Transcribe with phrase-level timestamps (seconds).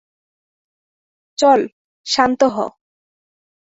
[1.37, 1.59] চল,
[2.07, 2.57] শান্ত হ!